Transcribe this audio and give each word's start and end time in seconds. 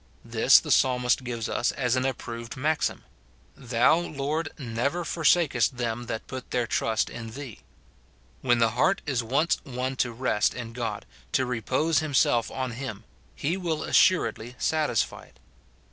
This 0.25 0.59
the 0.59 0.71
Psalmist 0.71 1.23
gives 1.23 1.47
us 1.47 1.71
as 1.73 1.95
an 1.95 2.07
approved 2.07 2.57
maxim," 2.57 3.03
Thou, 3.55 3.99
Lord, 3.99 4.49
never 4.57 5.05
forsakest 5.05 5.77
them 5.77 6.07
that 6.07 6.25
put 6.25 6.49
their 6.49 6.65
trust 6.65 7.07
in 7.07 7.29
thee." 7.29 7.59
When 8.41 8.57
the 8.57 8.71
heart 8.71 9.03
is 9.05 9.21
once 9.23 9.63
won 9.63 9.95
to 9.97 10.11
rest 10.11 10.55
in 10.55 10.73
God, 10.73 11.05
to 11.33 11.45
repose 11.45 11.99
himself 11.99 12.49
on 12.49 12.71
him, 12.71 13.03
he 13.35 13.57
will 13.57 13.83
assuredly 13.83 14.55
satisfy 14.57 15.25
it. 15.25 15.39